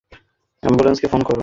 এম্বুলেন্সকে 0.63 1.07
phone 1.07 1.21
করো। 1.23 1.39